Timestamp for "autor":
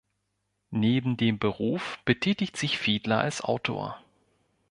3.41-3.99